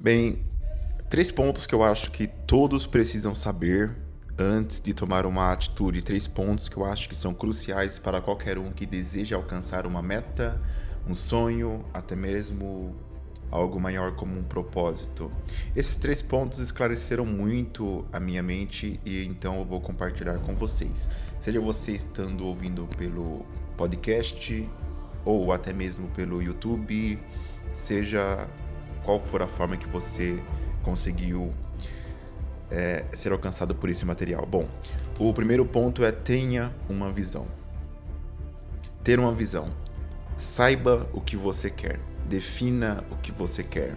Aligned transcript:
Bem, 0.00 0.44
três 1.10 1.32
pontos 1.32 1.66
que 1.66 1.74
eu 1.74 1.82
acho 1.82 2.12
que 2.12 2.28
todos 2.28 2.86
precisam 2.86 3.34
saber 3.34 3.96
antes 4.38 4.80
de 4.80 4.94
tomar 4.94 5.26
uma 5.26 5.52
atitude. 5.52 6.02
Três 6.02 6.28
pontos 6.28 6.68
que 6.68 6.76
eu 6.76 6.84
acho 6.84 7.08
que 7.08 7.16
são 7.16 7.34
cruciais 7.34 7.98
para 7.98 8.20
qualquer 8.20 8.58
um 8.58 8.70
que 8.70 8.86
deseja 8.86 9.34
alcançar 9.34 9.88
uma 9.88 10.00
meta, 10.00 10.62
um 11.04 11.16
sonho, 11.16 11.84
até 11.92 12.14
mesmo 12.14 12.94
algo 13.50 13.80
maior 13.80 14.14
como 14.14 14.38
um 14.38 14.44
propósito. 14.44 15.32
Esses 15.74 15.96
três 15.96 16.22
pontos 16.22 16.60
esclareceram 16.60 17.26
muito 17.26 18.06
a 18.12 18.20
minha 18.20 18.40
mente 18.40 19.00
e 19.04 19.24
então 19.24 19.56
eu 19.56 19.64
vou 19.64 19.80
compartilhar 19.80 20.38
com 20.38 20.54
vocês. 20.54 21.10
Seja 21.40 21.60
você 21.60 21.90
estando 21.90 22.46
ouvindo 22.46 22.88
pelo 22.96 23.44
podcast 23.76 24.64
ou 25.24 25.52
até 25.52 25.72
mesmo 25.72 26.06
pelo 26.10 26.40
YouTube, 26.40 27.18
seja 27.72 28.48
qual 29.08 29.18
for 29.18 29.40
a 29.40 29.46
forma 29.46 29.74
que 29.78 29.88
você 29.88 30.38
conseguiu 30.82 31.50
é, 32.70 33.06
ser 33.14 33.32
alcançado 33.32 33.74
por 33.74 33.88
esse 33.88 34.04
material. 34.04 34.44
Bom, 34.44 34.68
o 35.18 35.32
primeiro 35.32 35.64
ponto 35.64 36.04
é 36.04 36.12
tenha 36.12 36.74
uma 36.90 37.10
visão. 37.10 37.46
Ter 39.02 39.18
uma 39.18 39.32
visão. 39.32 39.70
Saiba 40.36 41.08
o 41.10 41.22
que 41.22 41.38
você 41.38 41.70
quer. 41.70 41.98
Defina 42.28 43.02
o 43.10 43.16
que 43.16 43.32
você 43.32 43.62
quer. 43.62 43.96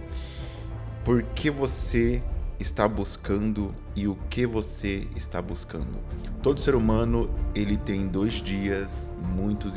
Por 1.03 1.23
que 1.23 1.49
você 1.49 2.23
está 2.57 2.88
buscando 2.88 3.75
e 3.93 4.07
o 4.07 4.16
que 4.30 4.45
você 4.45 5.09
está 5.13 5.41
buscando. 5.41 5.99
Todo 6.41 6.61
ser 6.61 6.73
humano 6.73 7.30
ele 7.53 7.75
tem 7.75 8.07
dois 8.07 8.35
dias 8.35 9.11
muito, 9.35 9.67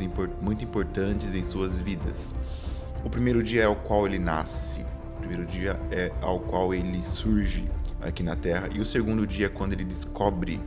muito 0.41 0.63
importantes 0.63 1.35
em 1.35 1.43
suas 1.43 1.77
vidas. 1.77 2.33
O 3.03 3.09
primeiro 3.09 3.43
dia 3.43 3.63
é 3.63 3.67
o 3.67 3.75
qual 3.75 4.07
ele 4.07 4.17
nasce 4.17 4.94
primeiro 5.25 5.45
dia 5.45 5.79
é 5.91 6.11
ao 6.21 6.39
qual 6.39 6.71
ele 6.71 7.01
surge 7.01 7.67
aqui 7.99 8.21
na 8.21 8.35
Terra 8.35 8.69
e 8.75 8.79
o 8.79 8.85
segundo 8.85 9.25
dia 9.25 9.47
é 9.47 9.49
quando 9.49 9.73
ele 9.73 9.83
descobre 9.83 10.61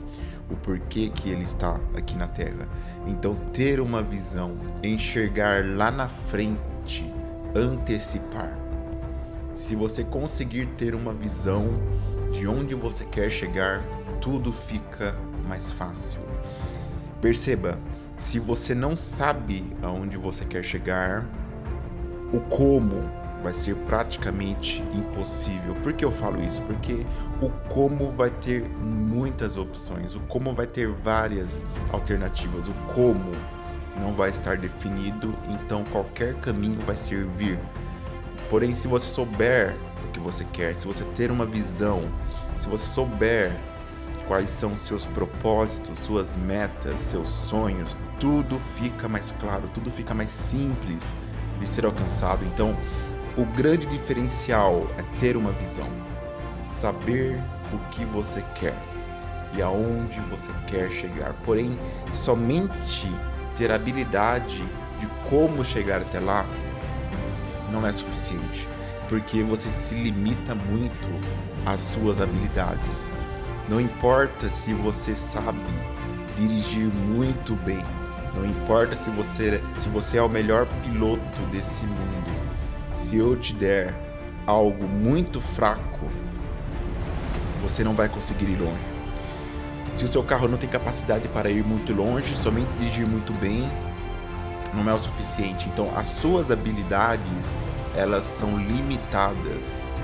o 0.51 0.57
porquê 0.57 1.11
que 1.15 1.31
ele 1.31 1.45
está 1.45 1.81
aqui 1.95 2.17
na 2.17 2.27
Terra. 2.27 2.69
Então 3.07 3.37
ter 3.53 3.79
uma 3.79 4.03
visão, 4.03 4.59
enxergar 4.83 5.65
lá 5.65 5.93
na 5.93 6.09
frente, 6.09 7.07
antecipar. 7.55 8.53
Se 9.53 9.77
você 9.77 10.03
conseguir 10.03 10.67
ter 10.77 10.95
uma 10.95 11.15
visão 11.15 11.81
de 12.33 12.49
onde 12.49 12.75
você 12.75 13.05
quer 13.05 13.31
chegar, 13.31 13.81
tudo 14.21 14.53
fica 14.53 15.15
mais 15.47 15.71
fácil. 15.71 16.21
Perceba, 17.21 17.79
se 18.17 18.41
você 18.41 18.75
não 18.75 18.97
sabe 18.97 19.65
aonde 19.83 20.17
você 20.17 20.45
quer 20.45 20.65
chegar, 20.65 21.25
o 22.33 22.41
como 22.41 23.18
vai 23.43 23.53
ser 23.53 23.75
praticamente 23.77 24.83
impossível. 24.95 25.75
Por 25.77 25.93
que 25.93 26.05
eu 26.05 26.11
falo 26.11 26.43
isso? 26.43 26.61
Porque 26.63 27.07
o 27.41 27.51
como 27.69 28.11
vai 28.13 28.31
ter 28.31 28.69
muitas 28.69 29.57
opções, 29.57 30.15
o 30.15 30.21
como 30.21 30.55
vai 30.55 30.67
ter 30.67 30.89
várias 30.89 31.65
alternativas, 31.93 32.69
o 32.69 32.75
como 32.93 33.37
não 34.01 34.15
vai 34.15 34.31
estar 34.31 34.57
definido, 34.57 35.33
então 35.49 35.85
qualquer 35.85 36.35
caminho 36.37 36.81
vai 36.87 36.97
servir. 36.97 37.59
Porém, 38.49 38.73
se 38.73 38.89
você 38.89 39.07
souber 39.07 39.77
o 40.09 40.13
que 40.13 40.21
você 40.21 40.45
quer, 40.45 40.75
se 40.75 40.87
você 40.87 41.05
ter 41.05 41.31
uma 41.31 41.45
visão, 41.45 42.03
se 42.57 42.69
você 42.69 42.87
souber 42.87 43.53
quais 44.27 44.51
são 44.51 44.77
seus 44.77 45.07
propósitos, 45.07 45.99
suas 45.99 46.37
metas, 46.37 47.01
seus 47.01 47.29
sonhos, 47.29 47.97
tudo 48.21 48.59
fica 48.59 49.09
mais 49.09 49.33
claro, 49.41 49.69
tudo 49.73 49.91
fica 49.91 50.15
mais 50.15 50.31
simples 50.31 51.15
de 51.59 51.67
ser 51.67 51.85
alcançado. 51.85 52.45
Então, 52.45 52.77
o 53.39 53.45
grande 53.45 53.87
diferencial 53.87 54.91
é 54.99 55.03
ter 55.17 55.37
uma 55.37 55.53
visão, 55.53 55.89
saber 56.67 57.41
o 57.73 57.79
que 57.91 58.05
você 58.05 58.45
quer 58.57 58.75
e 59.57 59.63
aonde 59.63 60.21
você 60.23 60.51
quer 60.67 60.91
chegar. 60.91 61.33
Porém, 61.45 61.79
somente 62.11 63.09
ter 63.55 63.71
habilidade 63.71 64.65
de 64.99 65.07
como 65.31 65.65
chegar 65.65 66.01
até 66.01 66.19
lá 66.19 66.45
não 67.71 67.87
é 67.87 67.93
suficiente, 67.93 68.69
porque 69.09 69.41
você 69.45 69.71
se 69.71 69.95
limita 69.95 70.57
muito 70.57 71.09
às 71.65 71.79
suas 71.79 72.21
habilidades. 72.21 73.13
Não 73.69 73.81
importa 73.81 74.49
se 74.49 74.75
você 74.75 75.15
sabe 75.15 75.61
dirigir 76.35 76.93
muito 76.93 77.55
bem, 77.55 77.85
não 78.35 78.45
importa 78.45 78.97
se 78.97 79.11
você, 79.11 79.63
se 79.75 79.89
você 79.89 80.19
é 80.19 80.23
o 80.23 80.29
melhor 80.29 80.67
piloto 80.83 81.43
desse 81.53 81.85
mundo 81.85 82.48
se 82.99 83.17
eu 83.17 83.37
te 83.37 83.55
der 83.55 83.95
algo 84.45 84.89
muito 84.89 85.41
fraco, 85.41 86.11
você 87.63 87.85
não 87.85 87.95
vai 87.95 88.09
conseguir 88.09 88.47
ir 88.47 88.59
longe. 88.61 88.99
Se 89.91 90.05
o 90.05 90.09
seu 90.09 90.23
carro 90.23 90.49
não 90.49 90.59
tem 90.59 90.69
capacidade 90.69 91.29
para 91.29 91.49
ir 91.49 91.65
muito 91.65 91.95
longe, 91.95 92.37
somente 92.37 92.69
dirigir 92.79 93.07
muito 93.07 93.33
bem 93.35 93.69
não 94.75 94.91
é 94.91 94.95
o 94.95 94.99
suficiente. 94.99 95.69
Então, 95.69 95.97
as 95.97 96.09
suas 96.09 96.51
habilidades, 96.51 97.63
elas 97.97 98.25
são 98.25 98.59
limitadas 98.59 99.95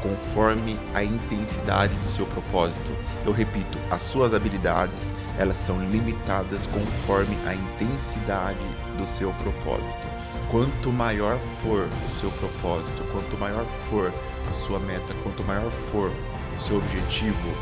conforme 0.00 0.78
a 0.94 1.04
intensidade 1.04 1.94
do 1.96 2.08
seu 2.08 2.24
propósito. 2.26 2.92
Eu 3.26 3.32
repito, 3.32 3.76
as 3.90 4.00
suas 4.02 4.34
habilidades, 4.34 5.14
elas 5.36 5.56
são 5.56 5.78
limitadas 5.90 6.64
conforme 6.66 7.36
a 7.46 7.54
intensidade 7.54 8.64
do 8.96 9.06
seu 9.06 9.32
propósito. 9.34 10.08
Quanto 10.50 10.92
maior 10.92 11.38
for 11.38 11.88
o 12.04 12.10
seu 12.10 12.28
propósito, 12.32 13.04
quanto 13.12 13.38
maior 13.38 13.64
for 13.64 14.12
a 14.48 14.52
sua 14.52 14.80
meta, 14.80 15.14
quanto 15.22 15.44
maior 15.44 15.70
for 15.70 16.10
o 16.56 16.58
seu 16.58 16.78
objetivo, 16.78 17.54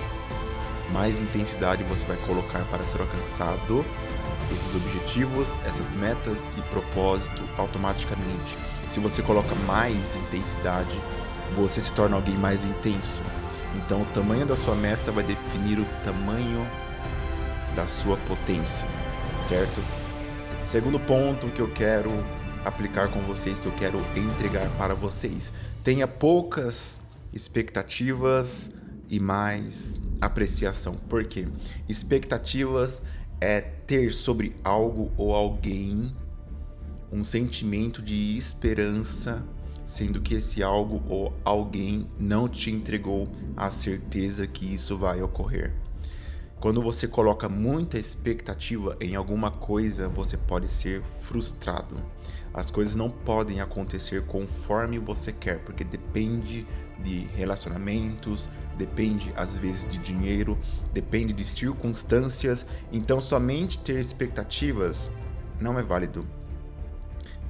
mais 0.91 1.21
intensidade 1.21 1.84
você 1.84 2.06
vai 2.06 2.16
colocar 2.16 2.65
para 2.71 2.87
ser 2.87 3.03
alcançado 3.03 3.84
esses 4.54 4.75
objetivos, 4.75 5.59
essas 5.66 5.93
metas 5.93 6.48
e 6.56 6.62
propósito 6.62 7.47
automaticamente. 7.59 8.56
Se 8.88 9.00
você 9.00 9.21
coloca 9.21 9.54
mais 9.66 10.16
intensidade, 10.16 10.98
você 11.54 11.82
se 11.82 11.93
torna 11.93 12.16
alguém 12.16 12.38
mais 12.38 12.65
intenso. 12.65 13.21
Então, 13.75 14.00
o 14.00 14.06
tamanho 14.06 14.47
da 14.47 14.56
sua 14.56 14.75
meta 14.75 15.12
vai 15.12 15.25
definir 15.25 15.78
o 15.78 15.84
tamanho 16.03 16.66
da 17.77 17.87
sua 17.87 18.16
potência, 18.16 18.88
certo? 19.38 19.82
Segundo 20.62 20.98
ponto 20.98 21.48
que 21.48 21.60
eu 21.60 21.69
quero 21.69 22.25
aplicar 22.64 23.10
com 23.10 23.20
vocês, 23.20 23.58
que 23.58 23.66
eu 23.66 23.72
quero 23.72 23.98
entregar 24.16 24.69
para 24.76 24.94
vocês. 24.94 25.52
Tenha 25.82 26.06
poucas 26.06 27.00
expectativas 27.32 28.70
e 29.08 29.20
mais 29.20 30.00
apreciação. 30.20 30.94
Por 30.94 31.24
quê? 31.24 31.47
Expectativas 31.88 33.02
é 33.41 33.60
ter 33.60 34.12
sobre 34.12 34.54
algo 34.64 35.12
ou 35.16 35.34
alguém 35.34 36.14
um 37.10 37.24
sentimento 37.24 38.02
de 38.02 38.36
esperança, 38.36 39.42
sendo 39.84 40.20
que 40.20 40.34
esse 40.34 40.62
algo 40.62 41.02
ou 41.08 41.34
alguém 41.44 42.06
não 42.18 42.48
te 42.48 42.70
entregou 42.70 43.28
a 43.56 43.70
certeza 43.70 44.47
que 44.47 44.74
isso 44.74 44.98
vai 44.98 45.22
ocorrer. 45.22 45.72
Quando 46.60 46.82
você 46.82 47.06
coloca 47.06 47.48
muita 47.48 48.00
expectativa 48.00 48.96
em 49.00 49.14
alguma 49.14 49.48
coisa, 49.48 50.08
você 50.08 50.36
pode 50.36 50.66
ser 50.66 51.02
frustrado. 51.20 51.94
As 52.52 52.69
coisas 52.69 52.96
não 52.96 53.08
podem 53.08 53.60
acontecer 53.60 54.26
conforme 54.26 54.98
você 54.98 55.32
quer, 55.32 55.60
porque 55.60 55.84
depende 55.84 56.66
de 56.98 57.20
relacionamentos, 57.36 58.48
depende 58.76 59.32
às 59.36 59.56
vezes 59.56 59.88
de 59.88 59.98
dinheiro, 59.98 60.58
depende 60.92 61.32
de 61.32 61.44
circunstâncias. 61.44 62.66
Então, 62.91 63.20
somente 63.20 63.78
ter 63.78 64.00
expectativas 64.00 65.08
não 65.60 65.78
é 65.78 65.82
válido. 65.82 66.38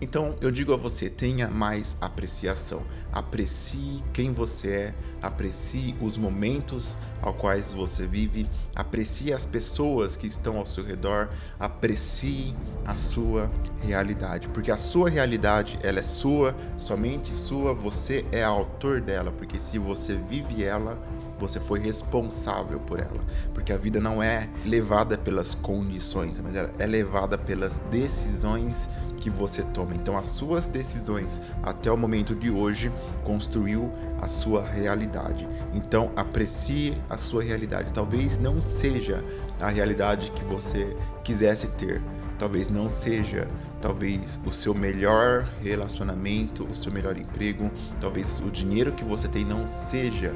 Então 0.00 0.36
eu 0.40 0.50
digo 0.50 0.72
a 0.72 0.76
você: 0.76 1.08
tenha 1.08 1.48
mais 1.48 1.96
apreciação. 2.00 2.82
Aprecie 3.12 4.02
quem 4.12 4.32
você 4.32 4.68
é, 4.68 4.94
aprecie 5.20 5.96
os 6.00 6.16
momentos 6.16 6.96
ao 7.20 7.34
quais 7.34 7.72
você 7.72 8.06
vive, 8.06 8.48
aprecie 8.74 9.32
as 9.32 9.44
pessoas 9.44 10.16
que 10.16 10.26
estão 10.26 10.56
ao 10.56 10.66
seu 10.66 10.84
redor, 10.84 11.28
aprecie 11.58 12.54
a 12.86 12.94
sua 12.94 13.50
realidade, 13.82 14.48
porque 14.48 14.70
a 14.70 14.76
sua 14.76 15.10
realidade 15.10 15.78
ela 15.82 15.98
é 15.98 16.02
sua, 16.02 16.54
somente 16.76 17.32
sua, 17.32 17.74
você 17.74 18.24
é 18.30 18.42
autor 18.42 19.00
dela, 19.00 19.32
porque 19.32 19.60
se 19.60 19.78
você 19.78 20.14
vive 20.14 20.64
ela, 20.64 20.98
você 21.38 21.60
foi 21.60 21.78
responsável 21.78 22.80
por 22.80 23.00
ela. 23.00 23.20
Porque 23.54 23.72
a 23.72 23.76
vida 23.76 24.00
não 24.00 24.22
é 24.22 24.48
levada 24.64 25.16
pelas 25.16 25.54
condições, 25.54 26.40
mas 26.40 26.54
é 26.56 26.86
levada 26.86 27.38
pelas 27.38 27.78
decisões 27.90 28.88
que 29.18 29.30
você 29.30 29.62
toma. 29.62 29.94
Então, 29.94 30.16
as 30.16 30.28
suas 30.28 30.68
decisões 30.68 31.40
até 31.62 31.90
o 31.90 31.96
momento 31.96 32.34
de 32.34 32.50
hoje 32.50 32.92
construiu 33.24 33.92
a 34.20 34.28
sua 34.28 34.64
realidade. 34.64 35.48
Então, 35.74 36.12
aprecie 36.16 36.94
a 37.08 37.16
sua 37.16 37.42
realidade. 37.42 37.92
Talvez 37.92 38.38
não 38.38 38.60
seja 38.60 39.24
a 39.60 39.68
realidade 39.68 40.30
que 40.32 40.44
você 40.44 40.96
quisesse 41.22 41.68
ter, 41.70 42.00
talvez 42.38 42.68
não 42.68 42.88
seja 42.88 43.48
talvez 43.80 44.38
o 44.44 44.50
seu 44.50 44.74
melhor 44.74 45.48
relacionamento, 45.60 46.64
o 46.64 46.74
seu 46.74 46.92
melhor 46.92 47.16
emprego, 47.16 47.70
talvez 48.00 48.40
o 48.40 48.50
dinheiro 48.50 48.92
que 48.92 49.04
você 49.04 49.28
tem 49.28 49.44
não 49.44 49.68
seja 49.68 50.32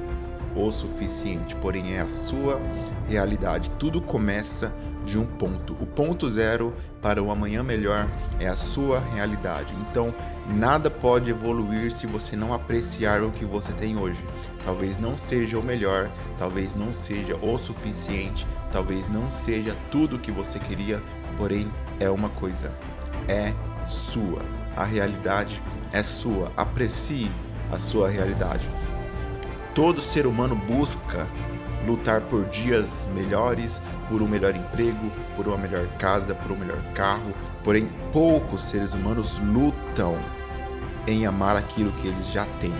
o 0.54 0.70
suficiente, 0.70 1.54
porém 1.56 1.94
é 1.94 2.00
a 2.00 2.08
sua 2.08 2.60
realidade. 3.08 3.70
Tudo 3.78 4.00
começa 4.00 4.72
de 5.04 5.18
um 5.18 5.26
ponto. 5.26 5.76
O 5.80 5.86
ponto 5.86 6.28
zero 6.28 6.72
para 7.00 7.22
o 7.22 7.30
amanhã 7.30 7.62
melhor 7.62 8.08
é 8.38 8.46
a 8.46 8.56
sua 8.56 9.00
realidade. 9.00 9.74
Então, 9.80 10.14
nada 10.46 10.90
pode 10.90 11.30
evoluir 11.30 11.90
se 11.90 12.06
você 12.06 12.36
não 12.36 12.54
apreciar 12.54 13.22
o 13.22 13.30
que 13.30 13.44
você 13.44 13.72
tem 13.72 13.96
hoje. 13.96 14.22
Talvez 14.62 14.98
não 14.98 15.16
seja 15.16 15.58
o 15.58 15.62
melhor, 15.62 16.10
talvez 16.38 16.74
não 16.74 16.92
seja 16.92 17.36
o 17.36 17.58
suficiente, 17.58 18.46
talvez 18.70 19.08
não 19.08 19.30
seja 19.30 19.76
tudo 19.90 20.16
o 20.16 20.18
que 20.18 20.30
você 20.30 20.58
queria, 20.58 21.02
porém 21.36 21.70
é 21.98 22.08
uma 22.08 22.28
coisa: 22.28 22.72
é 23.28 23.52
sua. 23.86 24.42
A 24.76 24.84
realidade 24.84 25.62
é 25.92 26.02
sua. 26.02 26.50
Aprecie 26.56 27.30
a 27.70 27.78
sua 27.78 28.08
realidade. 28.08 28.70
Todo 29.74 30.02
ser 30.02 30.26
humano 30.26 30.54
busca 30.54 31.26
lutar 31.86 32.20
por 32.22 32.44
dias 32.46 33.08
melhores, 33.14 33.80
por 34.08 34.20
um 34.20 34.28
melhor 34.28 34.54
emprego, 34.54 35.10
por 35.34 35.48
uma 35.48 35.56
melhor 35.56 35.86
casa, 35.98 36.34
por 36.34 36.52
um 36.52 36.56
melhor 36.56 36.82
carro. 36.94 37.32
Porém, 37.64 37.88
poucos 38.12 38.62
seres 38.62 38.92
humanos 38.92 39.38
lutam 39.38 40.18
em 41.06 41.26
amar 41.26 41.56
aquilo 41.56 41.90
que 41.92 42.08
eles 42.08 42.28
já 42.28 42.44
têm, 42.60 42.74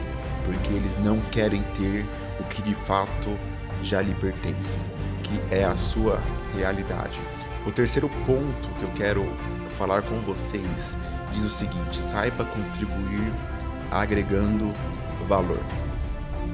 porque 0.45 0.73
eles 0.73 0.99
não 0.99 1.19
querem 1.19 1.63
ter 1.63 2.07
o 2.39 2.45
que 2.45 2.63
de 2.63 2.75
fato 2.75 3.39
já 3.83 4.03
lhe 4.03 4.15
pertence, 4.15 4.79
que 5.23 5.41
é 5.51 5.65
a 5.65 5.75
sua 5.75 6.21
realidade. 6.55 7.21
O 7.67 7.73
terceiro 7.73 8.11
ponto 8.27 8.69
que 8.79 8.83
eu 8.83 8.91
quero 8.91 9.25
falar 9.71 10.03
com 10.03 10.21
vocês 10.21 10.99
diz 11.33 11.45
o 11.45 11.51
seguinte: 11.51 11.99
saiba 11.99 12.45
contribuir 12.45 13.33
agregando 13.91 14.75
valor. 15.27 15.61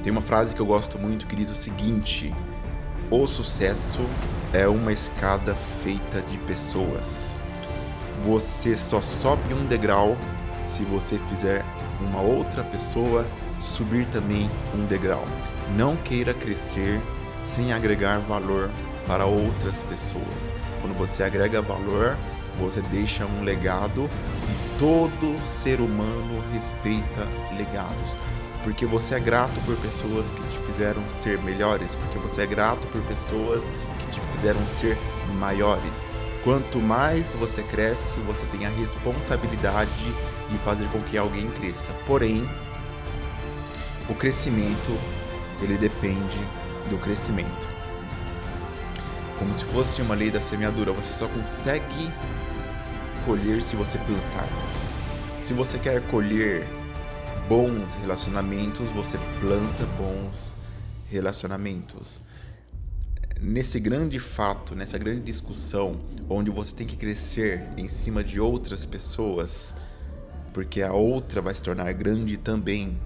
Tem 0.08 0.12
uma 0.12 0.22
frase 0.22 0.54
que 0.54 0.62
eu 0.62 0.64
gosto 0.64 0.98
muito 0.98 1.26
que 1.26 1.36
diz 1.36 1.50
o 1.50 1.54
seguinte: 1.54 2.34
O 3.10 3.26
sucesso 3.26 4.00
é 4.54 4.66
uma 4.66 4.90
escada 4.90 5.54
feita 5.54 6.22
de 6.22 6.38
pessoas. 6.38 7.38
Você 8.24 8.74
só 8.74 9.02
sobe 9.02 9.52
um 9.52 9.66
degrau 9.66 10.16
se 10.62 10.82
você 10.82 11.18
fizer 11.28 11.62
uma 12.00 12.22
outra 12.22 12.64
pessoa 12.64 13.26
subir 13.60 14.06
também 14.06 14.50
um 14.74 14.86
degrau. 14.86 15.26
Não 15.76 15.94
queira 15.94 16.32
crescer 16.32 16.98
sem 17.38 17.74
agregar 17.74 18.18
valor 18.20 18.70
para 19.06 19.26
outras 19.26 19.82
pessoas. 19.82 20.54
Quando 20.80 20.96
você 20.96 21.22
agrega 21.22 21.60
valor, 21.60 22.16
você 22.58 22.80
deixa 22.80 23.26
um 23.26 23.44
legado 23.44 24.08
e 24.08 24.78
todo 24.78 25.38
ser 25.44 25.82
humano 25.82 26.42
respeita 26.50 27.28
legados 27.58 28.16
porque 28.62 28.84
você 28.86 29.14
é 29.14 29.20
grato 29.20 29.60
por 29.62 29.76
pessoas 29.76 30.30
que 30.30 30.42
te 30.42 30.58
fizeram 30.58 31.08
ser 31.08 31.38
melhores, 31.42 31.94
porque 31.94 32.18
você 32.18 32.42
é 32.42 32.46
grato 32.46 32.86
por 32.88 33.00
pessoas 33.02 33.70
que 33.98 34.10
te 34.12 34.20
fizeram 34.32 34.66
ser 34.66 34.98
maiores. 35.38 36.04
Quanto 36.42 36.80
mais 36.80 37.34
você 37.34 37.62
cresce, 37.62 38.20
você 38.20 38.46
tem 38.46 38.66
a 38.66 38.70
responsabilidade 38.70 39.90
de 40.48 40.58
fazer 40.58 40.88
com 40.88 41.00
que 41.00 41.18
alguém 41.18 41.48
cresça. 41.50 41.92
Porém, 42.06 42.48
o 44.08 44.14
crescimento 44.14 44.96
ele 45.60 45.76
depende 45.76 46.40
do 46.88 46.98
crescimento. 46.98 47.68
Como 49.38 49.54
se 49.54 49.64
fosse 49.64 50.02
uma 50.02 50.14
lei 50.14 50.30
da 50.30 50.40
semeadura, 50.40 50.92
você 50.92 51.18
só 51.18 51.28
consegue 51.28 52.12
colher 53.24 53.62
se 53.62 53.76
você 53.76 53.98
plantar. 53.98 54.48
Se 55.42 55.52
você 55.52 55.78
quer 55.78 56.00
colher 56.08 56.66
bons 57.48 57.94
relacionamentos, 57.94 58.90
você 58.90 59.18
planta 59.40 59.86
bons 59.96 60.54
relacionamentos. 61.08 62.20
Nesse 63.40 63.80
grande 63.80 64.20
fato, 64.20 64.74
nessa 64.74 64.98
grande 64.98 65.22
discussão, 65.22 65.98
onde 66.28 66.50
você 66.50 66.74
tem 66.74 66.86
que 66.86 66.96
crescer 66.96 67.66
em 67.78 67.88
cima 67.88 68.22
de 68.22 68.38
outras 68.38 68.84
pessoas, 68.84 69.74
porque 70.52 70.82
a 70.82 70.92
outra 70.92 71.40
vai 71.40 71.54
se 71.54 71.62
tornar 71.62 71.90
grande 71.94 72.36
também, 72.36 73.00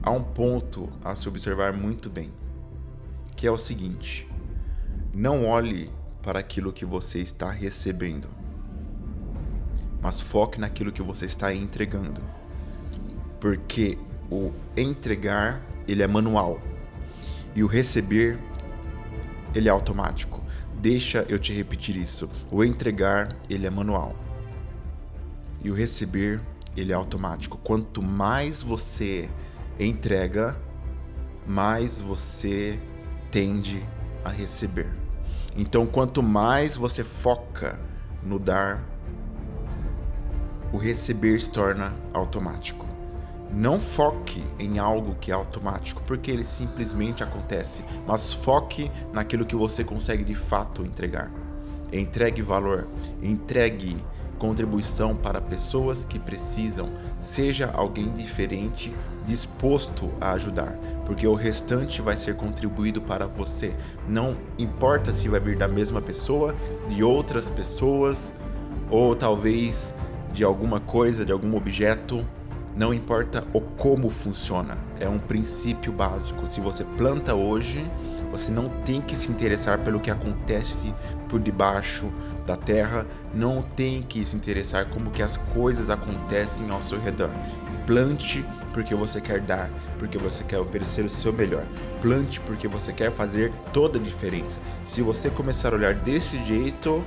há 0.00 0.12
um 0.12 0.22
ponto 0.22 0.88
a 1.02 1.16
se 1.16 1.28
observar 1.28 1.72
muito 1.72 2.08
bem, 2.08 2.30
que 3.34 3.44
é 3.44 3.50
o 3.50 3.58
seguinte: 3.58 4.28
não 5.12 5.44
olhe 5.46 5.90
para 6.22 6.38
aquilo 6.38 6.72
que 6.72 6.84
você 6.84 7.18
está 7.18 7.50
recebendo, 7.50 8.28
mas 10.00 10.20
foque 10.20 10.60
naquilo 10.60 10.92
que 10.92 11.02
você 11.02 11.26
está 11.26 11.52
entregando 11.52 12.38
porque 13.40 13.98
o 14.30 14.52
entregar 14.76 15.62
ele 15.88 16.02
é 16.02 16.06
manual 16.06 16.60
e 17.54 17.64
o 17.64 17.66
receber 17.66 18.38
ele 19.54 19.68
é 19.68 19.72
automático. 19.72 20.40
Deixa 20.76 21.26
eu 21.28 21.38
te 21.38 21.52
repetir 21.52 21.96
isso. 21.96 22.30
O 22.50 22.62
entregar 22.64 23.28
ele 23.48 23.66
é 23.66 23.70
manual 23.70 24.14
e 25.62 25.70
o 25.70 25.74
receber 25.74 26.40
ele 26.76 26.92
é 26.92 26.94
automático. 26.94 27.58
Quanto 27.58 28.02
mais 28.02 28.62
você 28.62 29.28
entrega, 29.78 30.56
mais 31.46 32.00
você 32.00 32.80
tende 33.30 33.84
a 34.24 34.30
receber. 34.30 34.88
Então, 35.56 35.86
quanto 35.86 36.22
mais 36.22 36.76
você 36.76 37.02
foca 37.02 37.80
no 38.22 38.38
dar, 38.38 38.84
o 40.72 40.78
receber 40.78 41.40
se 41.40 41.50
torna 41.50 41.94
automático. 42.12 42.89
Não 43.52 43.80
foque 43.80 44.42
em 44.58 44.78
algo 44.78 45.16
que 45.20 45.32
é 45.32 45.34
automático, 45.34 46.02
porque 46.06 46.30
ele 46.30 46.44
simplesmente 46.44 47.22
acontece, 47.22 47.84
mas 48.06 48.32
foque 48.32 48.90
naquilo 49.12 49.44
que 49.44 49.56
você 49.56 49.82
consegue 49.82 50.24
de 50.24 50.34
fato 50.34 50.82
entregar. 50.82 51.30
Entregue 51.92 52.42
valor, 52.42 52.86
entregue 53.20 53.96
contribuição 54.38 55.14
para 55.14 55.40
pessoas 55.40 56.04
que 56.04 56.18
precisam, 56.18 56.88
seja 57.18 57.70
alguém 57.74 58.08
diferente, 58.08 58.94
disposto 59.26 60.10
a 60.18 60.32
ajudar, 60.32 60.78
porque 61.04 61.26
o 61.26 61.34
restante 61.34 62.00
vai 62.00 62.16
ser 62.16 62.36
contribuído 62.36 63.02
para 63.02 63.26
você. 63.26 63.74
Não 64.08 64.36
importa 64.58 65.12
se 65.12 65.28
vai 65.28 65.38
vir 65.38 65.56
da 65.56 65.68
mesma 65.68 66.00
pessoa, 66.00 66.56
de 66.88 67.04
outras 67.04 67.50
pessoas, 67.50 68.32
ou 68.90 69.14
talvez 69.14 69.92
de 70.32 70.42
alguma 70.42 70.80
coisa, 70.80 71.24
de 71.24 71.32
algum 71.32 71.54
objeto, 71.54 72.26
não 72.76 72.94
importa 72.94 73.44
o 73.52 73.60
como 73.60 74.08
funciona, 74.10 74.78
é 74.98 75.08
um 75.08 75.18
princípio 75.18 75.92
básico. 75.92 76.46
Se 76.46 76.60
você 76.60 76.84
planta 76.84 77.34
hoje, 77.34 77.84
você 78.30 78.52
não 78.52 78.68
tem 78.68 79.00
que 79.00 79.16
se 79.16 79.30
interessar 79.30 79.78
pelo 79.80 80.00
que 80.00 80.10
acontece 80.10 80.94
por 81.28 81.40
debaixo 81.40 82.12
da 82.46 82.56
terra, 82.56 83.06
não 83.34 83.62
tem 83.62 84.02
que 84.02 84.24
se 84.24 84.36
interessar 84.36 84.88
como 84.88 85.10
que 85.10 85.22
as 85.22 85.36
coisas 85.36 85.90
acontecem 85.90 86.70
ao 86.70 86.82
seu 86.82 87.00
redor. 87.00 87.30
Plante 87.86 88.44
porque 88.72 88.94
você 88.94 89.20
quer 89.20 89.40
dar, 89.40 89.68
porque 89.98 90.16
você 90.16 90.44
quer 90.44 90.58
oferecer 90.58 91.04
o 91.04 91.08
seu 91.08 91.32
melhor. 91.32 91.64
Plante 92.00 92.38
porque 92.40 92.68
você 92.68 92.92
quer 92.92 93.12
fazer 93.12 93.52
toda 93.72 93.98
a 93.98 94.02
diferença. 94.02 94.60
Se 94.84 95.02
você 95.02 95.28
começar 95.28 95.72
a 95.72 95.76
olhar 95.76 95.94
desse 95.94 96.42
jeito, 96.44 97.04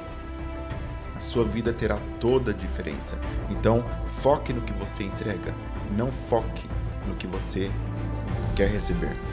sua 1.24 1.44
vida 1.44 1.74
terá 1.74 2.00
toda 2.20 2.52
a 2.52 2.54
diferença. 2.54 3.20
Então, 3.50 3.84
foque 4.08 4.54
no 4.54 4.62
que 4.62 4.74
você 4.74 5.04
entrega, 5.04 5.54
não 5.92 6.12
foque 6.12 6.68
no 7.08 7.16
que 7.16 7.28
você 7.28 7.72
quer 8.56 8.70
receber. 8.70 9.33